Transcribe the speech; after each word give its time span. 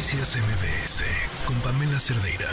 Noticias 0.00 0.34
MBS 0.38 1.04
con 1.46 1.60
Pamela 1.60 2.00
Cerdeira. 2.00 2.48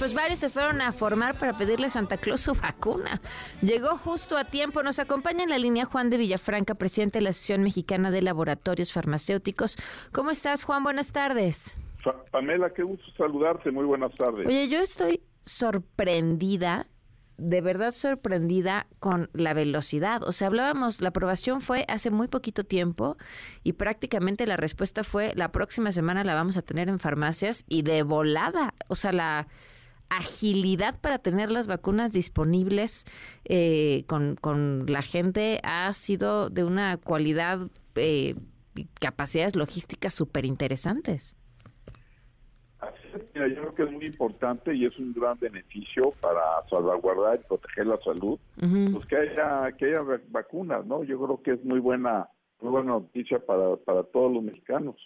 Pues 0.00 0.12
varios 0.12 0.40
se 0.40 0.50
fueron 0.50 0.80
a 0.80 0.90
formar 0.90 1.38
para 1.38 1.56
pedirle 1.56 1.86
a 1.86 1.90
Santa 1.90 2.16
Claus 2.16 2.40
su 2.40 2.52
vacuna. 2.54 3.20
Llegó 3.62 3.96
justo 3.96 4.36
a 4.36 4.42
tiempo. 4.42 4.82
Nos 4.82 4.98
acompaña 4.98 5.44
en 5.44 5.50
la 5.50 5.58
línea 5.58 5.84
Juan 5.84 6.10
de 6.10 6.16
Villafranca, 6.16 6.74
presidente 6.74 7.18
de 7.18 7.22
la 7.22 7.30
Asociación 7.30 7.62
Mexicana 7.62 8.10
de 8.10 8.22
Laboratorios 8.22 8.92
Farmacéuticos. 8.92 9.76
¿Cómo 10.10 10.32
estás, 10.32 10.64
Juan? 10.64 10.82
Buenas 10.82 11.12
tardes. 11.12 11.78
Pamela, 12.32 12.70
qué 12.74 12.82
gusto 12.82 13.04
saludarte. 13.16 13.70
Muy 13.70 13.84
buenas 13.84 14.12
tardes. 14.16 14.48
Oye, 14.48 14.66
yo 14.66 14.80
estoy 14.80 15.22
sorprendida 15.44 16.88
de 17.38 17.60
verdad 17.60 17.94
sorprendida 17.94 18.86
con 18.98 19.30
la 19.32 19.54
velocidad. 19.54 20.22
O 20.22 20.32
sea, 20.32 20.48
hablábamos, 20.48 21.00
la 21.00 21.08
aprobación 21.08 21.60
fue 21.60 21.84
hace 21.88 22.10
muy 22.10 22.28
poquito 22.28 22.64
tiempo 22.64 23.16
y 23.62 23.74
prácticamente 23.74 24.46
la 24.46 24.56
respuesta 24.56 25.04
fue 25.04 25.32
la 25.34 25.52
próxima 25.52 25.92
semana 25.92 26.24
la 26.24 26.34
vamos 26.34 26.56
a 26.56 26.62
tener 26.62 26.88
en 26.88 26.98
farmacias 26.98 27.64
y 27.68 27.82
de 27.82 28.02
volada. 28.02 28.74
O 28.88 28.96
sea, 28.96 29.12
la 29.12 29.48
agilidad 30.08 31.00
para 31.00 31.18
tener 31.18 31.50
las 31.50 31.66
vacunas 31.66 32.12
disponibles 32.12 33.04
eh, 33.44 34.04
con, 34.06 34.36
con, 34.36 34.86
la 34.86 35.02
gente 35.02 35.60
ha 35.64 35.92
sido 35.94 36.48
de 36.48 36.64
una 36.64 36.96
cualidad 36.96 37.68
eh, 37.96 38.36
capacidades 39.00 39.56
logísticas 39.56 40.14
súper 40.14 40.44
interesantes 40.44 41.36
yo 43.34 43.54
creo 43.62 43.74
que 43.74 43.82
es 43.84 43.92
muy 43.92 44.06
importante 44.06 44.74
y 44.74 44.86
es 44.86 44.98
un 44.98 45.12
gran 45.12 45.38
beneficio 45.38 46.12
para 46.20 46.42
salvaguardar 46.68 47.40
y 47.40 47.46
proteger 47.46 47.86
la 47.86 47.98
salud, 47.98 48.38
pues 48.56 49.06
que 49.06 49.16
haya 49.16 49.72
que 49.72 49.86
haya 49.86 50.02
vacunas, 50.28 50.84
¿no? 50.86 51.04
Yo 51.04 51.20
creo 51.22 51.42
que 51.42 51.52
es 51.52 51.64
muy 51.64 51.80
buena 51.80 52.28
muy 52.60 52.70
buena 52.70 52.92
noticia 52.92 53.38
para 53.38 53.76
para 53.76 54.02
todos 54.04 54.32
los 54.32 54.42
mexicanos. 54.42 54.96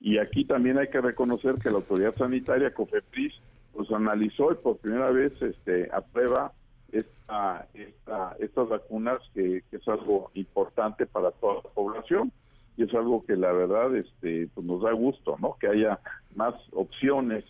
Y 0.00 0.18
aquí 0.18 0.46
también 0.46 0.78
hay 0.78 0.88
que 0.88 1.00
reconocer 1.00 1.56
que 1.56 1.70
la 1.70 1.76
autoridad 1.76 2.14
sanitaria 2.16 2.72
COFEPRIS 2.72 3.34
pues 3.72 3.90
analizó 3.92 4.50
y 4.52 4.56
por 4.56 4.78
primera 4.78 5.10
vez 5.10 5.32
este 5.42 5.88
aprueba 5.92 6.52
esta, 6.90 7.68
esta 7.74 8.36
estas 8.40 8.68
vacunas 8.68 9.20
que, 9.34 9.62
que 9.70 9.76
es 9.76 9.88
algo 9.88 10.30
importante 10.34 11.06
para 11.06 11.30
toda 11.32 11.56
la 11.56 11.70
población 11.70 12.32
y 12.76 12.84
es 12.84 12.94
algo 12.94 13.24
que 13.24 13.36
la 13.36 13.52
verdad 13.52 13.94
este 13.94 14.48
pues 14.54 14.66
nos 14.66 14.82
da 14.82 14.92
gusto 14.92 15.36
no 15.38 15.56
que 15.60 15.68
haya 15.68 16.00
más 16.36 16.54
opciones 16.72 17.44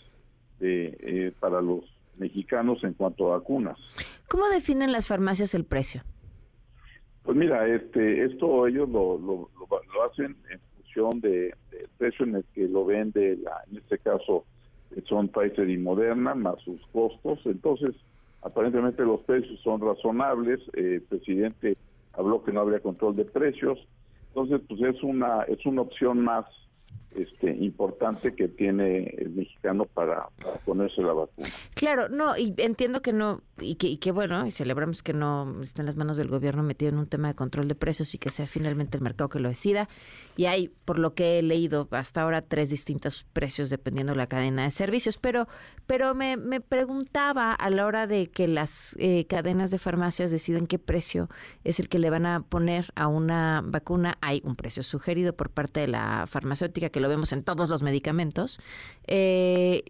eh, 0.60 1.32
para 1.40 1.60
los 1.60 1.84
mexicanos 2.18 2.82
en 2.84 2.92
cuanto 2.94 3.32
a 3.32 3.38
vacunas. 3.38 3.78
Cómo 4.28 4.48
definen 4.48 4.92
las 4.92 5.06
farmacias 5.06 5.54
el 5.54 5.64
precio 5.64 6.02
pues 7.22 7.36
mira 7.36 7.66
este 7.68 8.24
esto 8.24 8.66
ellos 8.66 8.88
lo, 8.88 9.18
lo, 9.18 9.48
hacen 10.10 10.36
en 10.50 10.60
función 10.74 11.20
de, 11.20 11.54
del 11.70 11.88
precio 11.98 12.24
en 12.24 12.36
el 12.36 12.44
que 12.54 12.66
lo 12.66 12.84
vende 12.84 13.36
la, 13.36 13.62
en 13.70 13.76
este 13.76 13.98
caso 13.98 14.44
son 15.08 15.28
Pfizer 15.28 15.68
y 15.70 15.78
Moderna 15.78 16.34
más 16.34 16.60
sus 16.62 16.80
costos. 16.88 17.38
Entonces 17.44 17.94
aparentemente 18.42 19.04
los 19.04 19.20
precios 19.20 19.60
son 19.60 19.80
razonables. 19.80 20.60
Eh, 20.74 20.94
el 20.94 21.02
presidente 21.02 21.76
habló 22.14 22.42
que 22.42 22.52
no 22.52 22.60
habría 22.60 22.80
control 22.80 23.16
de 23.16 23.24
precios. 23.24 23.78
Entonces, 24.28 24.60
pues 24.68 24.80
es 24.82 25.02
una 25.02 25.42
es 25.42 25.64
una 25.66 25.82
opción 25.82 26.24
más 26.24 26.46
este, 27.14 27.50
importante 27.50 28.34
que 28.34 28.48
tiene 28.48 29.14
el 29.18 29.30
mexicano 29.30 29.84
para, 29.84 30.28
ponerse 30.64 31.02
la 31.02 31.12
vacuna. 31.12 31.48
Claro, 31.74 32.08
no, 32.08 32.36
y 32.36 32.54
entiendo 32.58 33.02
que 33.02 33.12
no, 33.12 33.42
y 33.60 33.76
que, 33.76 33.86
y 33.86 33.96
que 33.98 34.12
bueno, 34.12 34.46
y 34.46 34.50
celebramos 34.50 35.02
que 35.02 35.12
no 35.12 35.62
esté 35.62 35.82
en 35.82 35.86
las 35.86 35.96
manos 35.96 36.16
del 36.16 36.28
gobierno 36.28 36.62
metido 36.62 36.90
en 36.90 36.98
un 36.98 37.06
tema 37.06 37.28
de 37.28 37.34
control 37.34 37.68
de 37.68 37.74
precios 37.74 38.14
y 38.14 38.18
que 38.18 38.30
sea 38.30 38.46
finalmente 38.46 38.96
el 38.96 39.02
mercado 39.02 39.28
que 39.28 39.40
lo 39.40 39.48
decida. 39.48 39.88
Y 40.36 40.46
hay, 40.46 40.68
por 40.84 40.98
lo 40.98 41.14
que 41.14 41.38
he 41.38 41.42
leído 41.42 41.88
hasta 41.90 42.22
ahora, 42.22 42.42
tres 42.42 42.70
distintos 42.70 43.26
precios 43.32 43.70
dependiendo 43.70 44.12
de 44.12 44.18
la 44.18 44.26
cadena 44.26 44.64
de 44.64 44.70
servicios. 44.70 45.18
Pero, 45.18 45.48
pero 45.86 46.14
me, 46.14 46.36
me 46.36 46.60
preguntaba 46.60 47.52
a 47.52 47.70
la 47.70 47.86
hora 47.86 48.06
de 48.06 48.28
que 48.30 48.48
las 48.48 48.96
eh, 48.98 49.26
cadenas 49.26 49.70
de 49.70 49.78
farmacias 49.78 50.30
deciden 50.30 50.66
qué 50.66 50.78
precio 50.78 51.28
es 51.64 51.80
el 51.80 51.88
que 51.88 51.98
le 51.98 52.10
van 52.10 52.26
a 52.26 52.42
poner 52.42 52.92
a 52.94 53.08
una 53.08 53.62
vacuna, 53.64 54.18
hay 54.20 54.40
un 54.44 54.56
precio 54.56 54.82
sugerido 54.82 55.34
por 55.34 55.50
parte 55.50 55.80
de 55.80 55.88
la 55.88 56.26
farmacéutica 56.26 56.90
que 56.90 57.00
lo 57.00 57.08
vemos 57.08 57.32
en 57.32 57.42
todos 57.42 57.68
los 57.68 57.82
medicamentos. 57.82 58.60
Eh, 59.06 59.84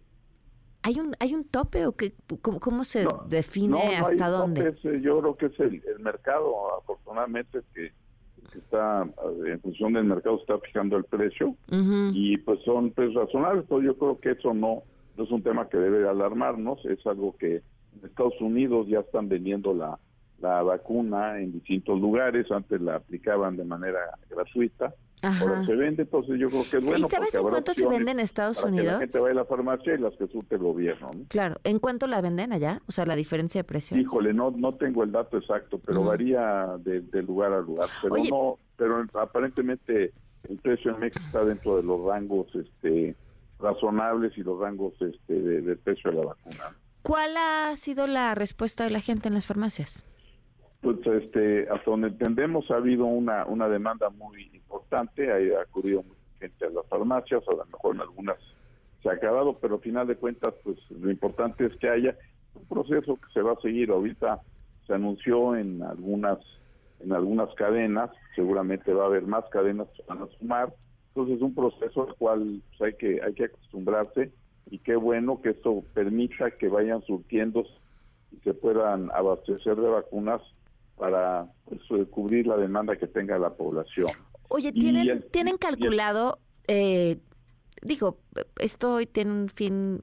¿Hay 0.82 0.98
un 0.98 1.12
hay 1.18 1.34
un 1.34 1.44
tope 1.44 1.86
o 1.86 1.92
qué, 1.92 2.12
cómo, 2.40 2.84
se 2.84 3.06
define 3.28 3.96
hasta 3.96 4.28
dónde? 4.28 4.74
Eh, 4.82 5.00
yo 5.02 5.20
creo 5.20 5.36
que 5.36 5.46
es 5.46 5.60
el, 5.60 5.82
mercado, 6.00 6.78
afortunadamente, 6.78 7.60
que, 7.74 7.92
está 8.56 9.06
en 9.46 9.60
función 9.60 9.92
del 9.92 10.04
mercado 10.04 10.40
está 10.40 10.58
fijando 10.58 10.96
el 10.96 11.04
precio 11.04 11.54
y 12.12 12.36
pues 12.38 12.58
son 12.64 12.90
pues 12.90 13.14
razonables, 13.14 13.64
pues 13.68 13.84
yo 13.84 13.96
creo 13.96 14.18
que 14.18 14.32
eso 14.32 14.52
no, 14.54 14.82
no 15.16 15.24
es 15.24 15.30
un 15.30 15.42
tema 15.42 15.68
que 15.68 15.76
debe 15.76 16.08
alarmarnos, 16.08 16.84
es 16.86 17.06
algo 17.06 17.36
que 17.36 17.56
en 17.56 18.06
Estados 18.08 18.40
Unidos 18.40 18.88
ya 18.88 19.00
están 19.00 19.28
vendiendo 19.28 19.72
la, 19.72 20.00
la 20.40 20.62
vacuna 20.62 21.38
en 21.38 21.52
distintos 21.52 22.00
lugares, 22.00 22.50
antes 22.50 22.80
la 22.80 22.96
aplicaban 22.96 23.56
de 23.56 23.64
manera 23.64 24.00
gratuita 24.28 24.94
Ahora 25.22 25.64
se 25.64 25.74
vende, 25.74 26.02
entonces 26.02 26.38
yo 26.38 26.48
creo 26.48 26.64
que 26.70 26.78
es 26.78 26.86
bueno. 26.86 27.06
¿Y 27.06 27.10
sabes 27.10 27.34
en 27.34 27.42
cuánto 27.42 27.74
se 27.74 27.86
vende 27.86 28.10
en 28.12 28.20
Estados 28.20 28.62
Unidos? 28.62 28.86
Que 28.86 28.92
la 28.92 28.98
gente 28.98 29.18
vaya 29.18 29.32
a 29.32 29.34
la 29.36 29.44
farmacia 29.44 29.94
y 29.94 29.98
las 29.98 30.14
que 30.16 30.26
surte 30.28 30.54
el 30.54 30.62
gobierno. 30.62 31.10
Claro, 31.28 31.56
¿en 31.64 31.78
cuánto 31.78 32.06
la 32.06 32.20
venden 32.20 32.52
allá? 32.52 32.80
O 32.86 32.92
sea, 32.92 33.06
la 33.06 33.16
diferencia 33.16 33.60
de 33.60 33.64
precio. 33.64 33.96
Híjole, 33.96 34.32
no 34.32 34.50
no 34.50 34.74
tengo 34.74 35.02
el 35.02 35.12
dato 35.12 35.38
exacto, 35.38 35.78
pero 35.78 36.04
varía 36.04 36.76
de, 36.78 37.22
lugar 37.22 37.52
a 37.52 37.60
lugar. 37.60 37.88
Pero 38.02 38.16
no, 38.30 38.58
pero 38.76 39.04
aparentemente 39.14 40.12
el 40.48 40.58
precio 40.58 40.92
en 40.94 41.00
México 41.00 41.24
está 41.26 41.44
dentro 41.44 41.76
de 41.76 41.82
los 41.82 42.00
rangos 42.04 42.46
este 42.54 43.14
razonables 43.58 44.36
y 44.38 44.42
los 44.42 44.58
rangos 44.58 44.94
este 45.00 45.34
del 45.34 45.78
precio 45.78 46.10
de 46.10 46.16
la 46.16 46.26
vacuna. 46.26 46.76
¿Cuál 47.02 47.36
ha 47.36 47.76
sido 47.76 48.06
la 48.06 48.34
respuesta 48.34 48.84
de 48.84 48.90
la 48.90 49.00
gente 49.00 49.28
en 49.28 49.34
las 49.34 49.46
farmacias? 49.46 50.04
Pues 50.80 50.96
este, 51.06 51.68
hasta 51.68 51.90
donde 51.90 52.08
entendemos 52.08 52.70
ha 52.70 52.76
habido 52.76 53.04
una, 53.04 53.44
una 53.46 53.68
demanda 53.68 54.08
muy 54.10 54.50
importante, 54.54 55.30
ha 55.30 55.60
acudido 55.60 56.02
mucha 56.02 56.20
gente 56.38 56.66
a 56.66 56.70
las 56.70 56.86
farmacias, 56.86 57.42
a 57.48 57.56
lo 57.56 57.66
mejor 57.66 57.94
en 57.96 58.00
algunas 58.00 58.38
se 59.02 59.08
ha 59.08 59.12
acabado, 59.12 59.58
pero 59.58 59.76
al 59.76 59.80
final 59.80 60.06
de 60.06 60.16
cuentas, 60.16 60.54
pues 60.62 60.78
lo 60.90 61.10
importante 61.10 61.66
es 61.66 61.76
que 61.76 61.88
haya 61.88 62.16
un 62.54 62.66
proceso 62.66 63.16
que 63.16 63.32
se 63.32 63.42
va 63.42 63.52
a 63.52 63.60
seguir. 63.60 63.90
Ahorita 63.90 64.40
se 64.86 64.94
anunció 64.94 65.56
en 65.56 65.82
algunas 65.82 66.38
en 67.00 67.14
algunas 67.14 67.48
cadenas, 67.54 68.10
seguramente 68.34 68.92
va 68.92 69.04
a 69.04 69.06
haber 69.06 69.22
más 69.22 69.46
cadenas 69.50 69.88
que 69.96 70.02
van 70.06 70.22
a 70.22 70.26
sumar. 70.38 70.74
Entonces 71.08 71.36
es 71.36 71.42
un 71.42 71.54
proceso 71.54 72.06
al 72.06 72.14
cual 72.16 72.62
pues, 72.68 72.80
hay 72.82 72.98
que 72.98 73.22
hay 73.22 73.32
que 73.32 73.44
acostumbrarse 73.44 74.32
y 74.70 74.78
qué 74.78 74.96
bueno 74.96 75.40
que 75.40 75.50
esto 75.50 75.82
permita 75.94 76.50
que 76.50 76.68
vayan 76.68 77.02
surtiendo 77.02 77.64
y 78.32 78.36
se 78.40 78.52
puedan 78.52 79.10
abastecer 79.12 79.76
de 79.76 79.88
vacunas 79.88 80.42
para 81.00 81.46
pues, 81.64 81.80
cubrir 82.10 82.46
la 82.46 82.58
demanda 82.58 82.94
que 82.94 83.06
tenga 83.06 83.38
la 83.38 83.54
población. 83.54 84.10
Oye, 84.50 84.70
¿tienen, 84.70 85.24
¿tienen 85.32 85.56
calculado, 85.56 86.38
eh, 86.68 87.18
digo, 87.80 88.18
esto 88.58 88.94
hoy 88.94 89.06
tiene 89.06 89.32
un 89.32 89.48
fin 89.48 90.00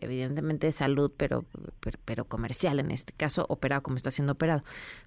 evidentemente 0.00 0.66
de 0.66 0.72
salud, 0.72 1.12
pero, 1.16 1.44
pero, 2.04 2.24
comercial 2.24 2.80
en 2.80 2.90
este 2.90 3.12
caso, 3.12 3.46
operado 3.48 3.82
como 3.82 3.96
está 3.96 4.10
siendo 4.10 4.32
operado, 4.32 4.64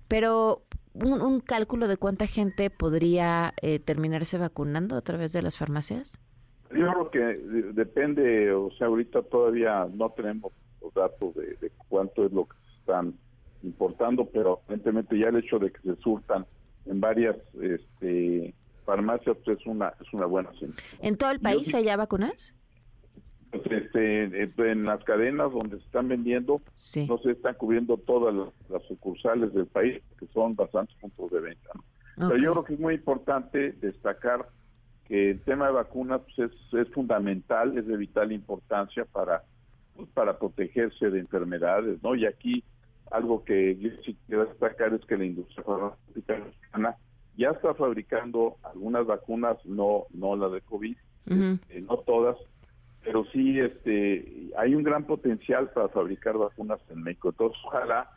pero 0.07 0.63
un, 0.93 1.41
cálculo 1.41 1.87
de 1.87 1.97
cuánta 1.97 2.27
gente 2.27 2.69
podría 2.69 3.53
eh, 3.61 3.79
terminarse 3.79 4.37
vacunando 4.37 4.95
a 4.95 5.01
través 5.01 5.33
de 5.33 5.41
las 5.41 5.57
farmacias? 5.57 6.17
Yo 6.71 6.87
creo 6.91 7.11
que 7.11 7.19
depende, 7.73 8.53
o 8.53 8.71
sea, 8.77 8.87
ahorita 8.87 9.21
todavía 9.23 9.87
no 9.93 10.09
tenemos 10.11 10.53
los 10.81 10.93
datos 10.93 11.35
de, 11.35 11.55
de 11.55 11.71
cuánto 11.89 12.25
es 12.25 12.31
lo 12.31 12.45
que 12.45 12.55
están 12.79 13.13
importando, 13.65 14.25
pero 14.31 14.61
evidentemente 14.67 15.17
ya 15.17 15.29
el 15.29 15.37
hecho 15.37 15.59
de 15.59 15.71
que 15.71 15.81
se 15.81 15.95
surtan 15.97 16.45
en 16.85 16.99
varias 16.99 17.35
este, 17.61 18.53
farmacias 18.85 19.35
pues 19.43 19.59
es 19.59 19.65
una 19.65 19.93
es 19.99 20.13
una 20.13 20.25
buena 20.25 20.51
señal. 20.53 20.75
¿En 21.01 21.17
todo 21.17 21.31
el 21.31 21.39
país 21.39 21.73
hay 21.73 21.85
ya 21.85 21.97
vacunas? 21.97 22.55
Pues, 23.63 23.83
este, 23.83 24.71
en 24.71 24.83
las 24.83 25.03
cadenas 25.03 25.51
donde 25.51 25.77
se 25.77 25.85
están 25.85 26.07
vendiendo, 26.07 26.61
no 27.07 27.17
se 27.19 27.31
están 27.31 27.55
cubriendo 27.55 27.97
todas 27.97 28.33
las, 28.69 28.83
sucursales 28.87 29.53
del 29.53 29.67
país, 29.67 30.01
que 30.19 30.27
son 30.33 30.55
bastantes 30.55 30.95
puntos 30.97 31.31
de 31.31 31.39
venta. 31.39 31.69
Pero 32.17 32.37
yo 32.37 32.51
creo 32.51 32.63
que 32.63 32.73
es 32.73 32.79
muy 32.79 32.95
importante 32.95 33.73
destacar 33.73 34.47
que 35.05 35.31
el 35.31 35.41
tema 35.41 35.67
de 35.67 35.73
vacunas 35.73 36.21
pues, 36.35 36.51
es, 36.51 36.73
es 36.79 36.93
fundamental, 36.93 37.77
es 37.77 37.85
de 37.85 37.97
vital 37.97 38.31
importancia 38.31 39.05
para, 39.05 39.43
pues, 39.95 40.09
para 40.09 40.37
protegerse 40.37 41.09
de 41.09 41.19
enfermedades, 41.19 42.01
¿no? 42.01 42.15
Y 42.15 42.25
aquí 42.25 42.63
algo 43.11 43.43
que 43.43 43.77
yo 43.77 43.89
sí 44.03 44.17
quiero 44.25 44.45
destacar 44.45 44.93
es 44.93 45.05
que 45.05 45.17
la 45.17 45.25
industria 45.25 45.63
farmacéutica 45.63 46.37
mexicana 46.37 46.95
ya 47.37 47.49
está 47.49 47.73
fabricando 47.73 48.57
algunas 48.63 49.05
vacunas, 49.05 49.57
no 49.65 50.05
no 50.11 50.35
la 50.35 50.49
de 50.49 50.61
COVID, 50.61 50.95
este, 51.25 51.81
no 51.81 51.97
todas, 51.99 52.37
pero 53.03 53.25
sí 53.25 53.59
este 53.59 54.51
hay 54.57 54.75
un 54.75 54.83
gran 54.83 55.05
potencial 55.05 55.69
para 55.71 55.89
fabricar 55.89 56.37
vacunas 56.37 56.79
en 56.89 57.03
México. 57.03 57.29
Entonces, 57.29 57.59
ojalá 57.65 58.09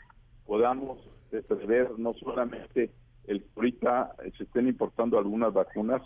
podamos 0.47 0.99
prever 1.47 1.99
no 1.99 2.15
solamente 2.15 2.91
el 3.27 3.45
ahorita 3.57 4.15
se 4.37 4.45
estén 4.45 4.69
importando 4.69 5.19
algunas 5.19 5.53
vacunas, 5.53 6.03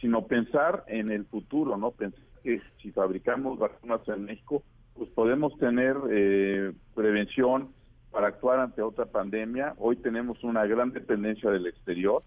sino 0.00 0.26
pensar 0.26 0.84
en 0.86 1.10
el 1.10 1.24
futuro, 1.26 1.76
¿no? 1.76 1.90
Pensar 1.90 2.24
que 2.42 2.60
si 2.80 2.92
fabricamos 2.92 3.58
vacunas 3.58 4.00
en 4.08 4.24
México, 4.24 4.62
pues 4.94 5.10
podemos 5.10 5.56
tener 5.58 5.96
eh, 6.10 6.72
prevención 6.94 7.70
para 8.10 8.28
actuar 8.28 8.60
ante 8.60 8.82
otra 8.82 9.06
pandemia. 9.06 9.74
Hoy 9.78 9.96
tenemos 9.96 10.42
una 10.42 10.66
gran 10.66 10.92
dependencia 10.92 11.50
del 11.50 11.66
exterior 11.66 12.22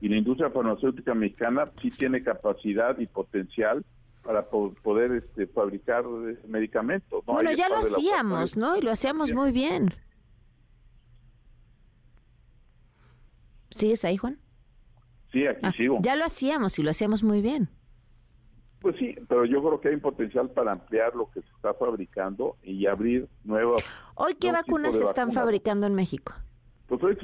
y 0.00 0.08
la 0.08 0.16
industria 0.16 0.50
farmacéutica 0.50 1.14
mexicana 1.14 1.70
sí 1.80 1.90
tiene 1.90 2.22
capacidad 2.22 2.98
y 2.98 3.06
potencial 3.06 3.84
para 4.24 4.46
poder 4.48 5.12
este, 5.12 5.46
fabricar 5.46 6.04
eh, 6.04 6.38
medicamentos. 6.48 7.24
Bueno, 7.26 7.52
ya 7.52 7.68
lo 7.68 7.76
hacíamos, 7.76 8.56
¿no? 8.56 8.76
Y 8.76 8.80
lo 8.80 8.90
hacíamos 8.90 9.32
muy 9.32 9.52
bien. 9.52 9.88
¿Sigues 13.70 14.04
ahí, 14.04 14.16
Juan? 14.16 14.38
Sí, 15.32 15.44
aquí 15.46 15.60
ah, 15.62 15.72
sigo. 15.72 15.98
Ya 16.00 16.16
lo 16.16 16.24
hacíamos 16.24 16.78
y 16.78 16.82
lo 16.82 16.90
hacíamos 16.90 17.22
muy 17.22 17.42
bien. 17.42 17.68
Pues 18.80 18.96
sí, 18.96 19.16
pero 19.28 19.44
yo 19.44 19.60
creo 19.62 19.80
que 19.80 19.88
hay 19.88 19.94
un 19.94 20.00
potencial 20.00 20.50
para 20.50 20.72
ampliar 20.72 21.14
lo 21.14 21.30
que 21.30 21.40
se 21.40 21.48
está 21.48 21.74
fabricando 21.74 22.56
y 22.62 22.86
abrir 22.86 23.28
nuevas. 23.42 23.82
¿Hoy 24.16 24.34
qué 24.36 24.52
vacunas 24.52 24.96
se 24.96 25.04
están 25.04 25.32
fabricando 25.32 25.86
en 25.86 25.94
México? 25.94 26.32
Pues 26.86 27.02
hoy 27.02 27.16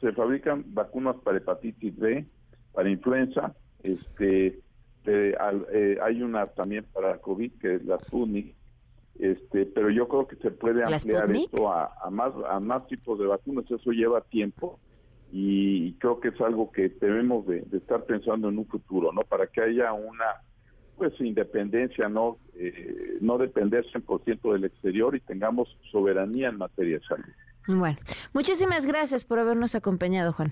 se, 0.00 0.12
fabrican 0.12 0.64
vacunas 0.74 1.16
para 1.24 1.38
hepatitis 1.38 1.96
B, 1.96 2.26
para 2.72 2.90
influenza, 2.90 3.54
este, 3.82 4.60
eh, 5.06 5.98
hay 6.02 6.22
una 6.22 6.46
también 6.48 6.84
para 6.92 7.18
COVID 7.18 7.52
que 7.60 7.76
es 7.76 7.84
la 7.84 7.98
Sputnik, 8.00 8.54
este, 9.18 9.66
pero 9.66 9.90
yo 9.90 10.08
creo 10.08 10.26
que 10.26 10.36
se 10.36 10.50
puede 10.50 10.82
ampliar 10.82 11.30
esto 11.30 11.72
a, 11.72 12.10
más 12.10 12.32
a 12.48 12.58
más 12.58 12.86
tipos 12.88 13.18
de 13.18 13.26
vacunas. 13.26 13.64
Eso 13.70 13.92
lleva 13.92 14.20
tiempo 14.22 14.80
y 15.30 15.94
creo 15.94 16.20
que 16.20 16.28
es 16.28 16.40
algo 16.40 16.72
que 16.72 16.88
debemos 16.88 17.46
de, 17.46 17.60
de 17.62 17.78
estar 17.78 18.04
pensando 18.04 18.48
en 18.48 18.58
un 18.58 18.66
futuro, 18.66 19.12
¿no? 19.12 19.20
Para 19.22 19.46
que 19.46 19.60
haya 19.60 19.92
una 19.92 20.42
pues 20.96 21.12
independencia, 21.20 22.08
no 22.08 22.38
eh, 22.56 23.18
no 23.20 23.38
depender 23.38 23.84
100% 23.92 24.52
del 24.52 24.64
exterior 24.64 25.14
y 25.16 25.20
tengamos 25.20 25.68
soberanía 25.90 26.48
en 26.48 26.58
materia 26.58 26.98
de 26.98 27.04
salud. 27.04 27.24
Bueno, 27.66 27.98
muchísimas 28.32 28.86
gracias 28.86 29.24
por 29.24 29.38
habernos 29.38 29.74
acompañado, 29.74 30.32
Juan. 30.32 30.50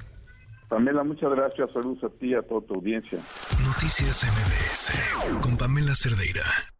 Pamela, 0.68 1.04
muchas 1.04 1.30
gracias. 1.30 1.70
Saludos 1.72 2.02
a 2.04 2.08
ti 2.18 2.28
y 2.28 2.34
a 2.34 2.42
toda 2.42 2.66
tu 2.66 2.74
audiencia. 2.74 3.18
Noticias 3.64 4.24
MBS 4.24 5.40
con 5.42 5.56
Pamela 5.58 5.94
Cerdeira. 5.94 6.71